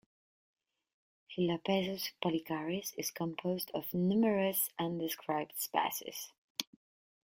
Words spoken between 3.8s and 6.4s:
numerous undescribed species.